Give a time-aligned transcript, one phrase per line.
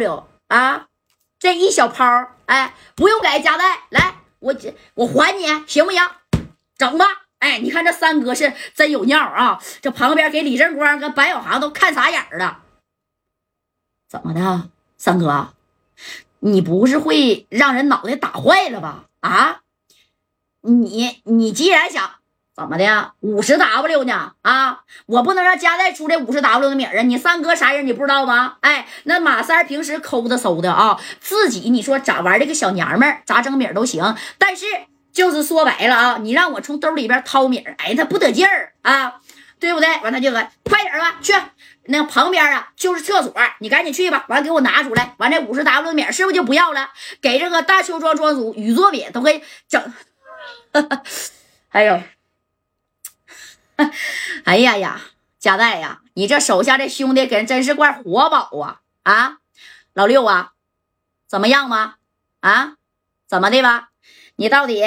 [0.00, 0.88] 了啊，
[1.38, 2.04] 这一小抛，
[2.46, 4.52] 哎，不用给夹带，来，我
[4.94, 6.02] 我还你，行不行？
[6.76, 7.06] 整吧。
[7.38, 9.58] 哎，你看这三哥是真有尿啊！
[9.80, 12.62] 这旁边给李正光跟白小航都看傻眼了。
[14.06, 14.68] 怎么的，
[14.98, 15.54] 三哥，
[16.40, 19.06] 你不是会让人脑袋打坏了吧？
[19.20, 19.62] 啊，
[20.60, 22.19] 你你既然想
[22.60, 24.32] 怎么的，五十 W 呢？
[24.42, 27.00] 啊，我不能让加代出这五十 W 的米啊！
[27.00, 28.56] 你三哥啥人你不知道吗？
[28.60, 34.66] 哎，那马三平时抠的搜的啊，自己你说咋玩这个小娘们儿咋整米都行，但是。
[35.12, 39.14] 就是说白了啊，你让我从兜里边掏米儿，哎，他不得劲儿啊，
[39.58, 39.88] 对不对？
[40.02, 41.34] 完他就说快点吧，去
[41.86, 44.24] 那旁边啊，就是厕所，你赶紧去吧。
[44.28, 46.90] 完给我拿出来，完这五十 W 的米是不是就不要了？
[47.20, 49.92] 给这个大邱庄庄主宇作敏都给整，
[51.68, 52.00] 还有，
[54.50, 55.00] 哎呀呀，
[55.38, 59.38] 加代呀，你这手下这兄弟可真是块活宝啊啊！
[59.92, 60.54] 老六啊，
[61.28, 61.94] 怎么样吗？
[62.40, 62.74] 啊，
[63.28, 63.90] 怎么的吧？
[64.34, 64.82] 你到底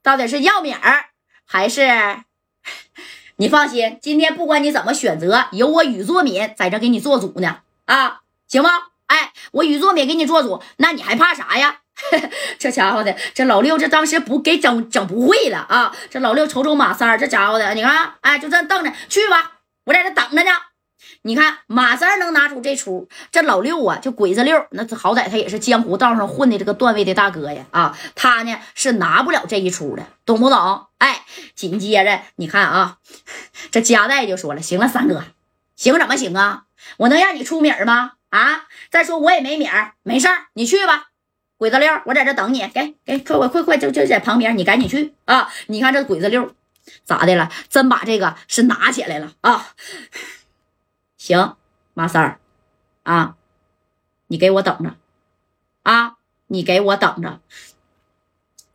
[0.00, 1.06] 到底是要米儿
[1.44, 1.82] 还是？
[3.34, 8.70] 你放心，今天不管你怎么选择，有我宇作敏在这给你做主呢啊，行吗？
[9.06, 11.80] 哎，我宇作敏给你做主，那你还怕啥呀？
[12.58, 15.94] 这家伙的，这老六这当时不给整整不会了啊！
[16.10, 19.52] 这老六瞅瞅马三这家伙的，你看，哎，就这瞪着去吧，
[19.84, 20.50] 我在这等着呢。
[21.22, 30.86] 你看马三能拿出这出，这老六啊，就鬼子六，那好歹他也是江湖道上混的这个段位的大哥呀，啊，他呢是拿不了这一出的，懂不懂？
[30.98, 31.24] 哎，
[31.54, 32.98] 紧接着你看啊，
[33.70, 35.24] 这加代就说了，行了，三哥，
[35.76, 36.64] 行怎么行啊？
[36.98, 38.12] 我能让你出米吗？
[38.30, 39.68] 啊，再说我也没米，
[40.02, 41.08] 没事儿，你去吧，
[41.58, 45.48] 鬼子六，我在这等你，给给，快快快快，就就在旁边，你赶紧去啊！
[45.66, 46.54] 你看这鬼子六
[47.04, 47.50] 咋的了？
[47.68, 49.74] 真把这个是拿起来了啊！
[51.16, 51.56] 行，
[51.94, 52.40] 马三儿，
[53.02, 53.34] 啊，
[54.28, 54.94] 你给我等着，
[55.82, 56.14] 啊，
[56.46, 57.40] 你给我等着，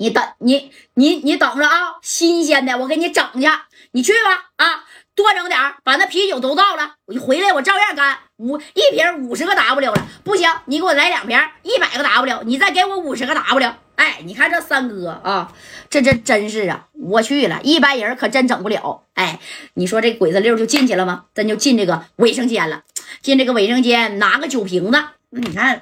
[0.03, 3.47] 你等你你你等着啊，新鲜的我给你整去，
[3.93, 4.83] 你去吧，啊，
[5.15, 13.73] 多整点把那啤酒都倒了，我回来我照样干，五一瓶五十个 W 了，不行，你给我来两瓶一百个 W，你再给我五十个 W。
[13.95, 15.53] 哎，你看这三哥啊，
[15.89, 16.87] 这这真是啊！
[16.91, 19.03] 我去了，一般人可真整不了。
[19.13, 19.39] 哎，
[19.75, 21.25] 你说这鬼子六就进去了吗？
[21.33, 22.81] 真就进这个卫生间了。
[23.21, 25.03] 进这个卫生间，拿个酒瓶子。
[25.29, 25.81] 那你看，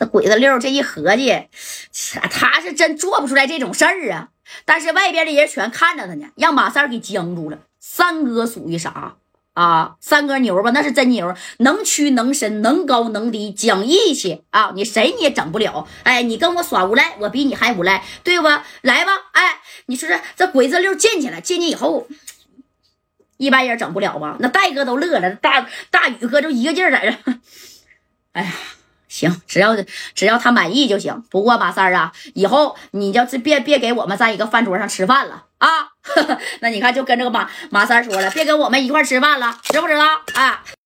[0.00, 1.30] 这鬼子六这一合计，
[2.30, 4.30] 他是真做不出来这种事儿啊。
[4.64, 7.58] 但是外边的人全看着他呢，让马三给僵住了。
[7.78, 9.16] 三哥属于啥？
[9.52, 14.72] 啊，三哥牛吧，那是真牛，能屈能伸，能高能低，讲义气啊！
[14.74, 15.86] 你谁你也整不了。
[16.04, 18.48] 哎，你跟我耍无赖，我比你还无赖，对不？
[18.80, 22.08] 来吧，哎，你说这这鬼子六进去了，进去以后，
[23.36, 24.38] 一般人整不了吧？
[24.40, 27.32] 那戴哥都乐了，大大宇哥就一个劲儿在这，
[28.32, 28.52] 哎呀。
[29.20, 29.76] 行，只要
[30.14, 31.22] 只要他满意就行。
[31.30, 35.68] 不过马三儿啊，以后你要是别别给我们在一个饭桌上吃饭了啊！
[36.60, 40.04] 那你看，就跟这个马马三说了，别跟我们一块吃饭了，知不知道
[40.34, 40.62] 啊？